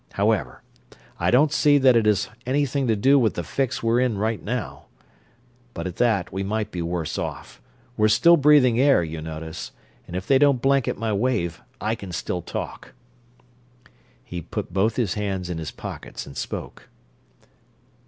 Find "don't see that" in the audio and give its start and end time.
1.29-1.95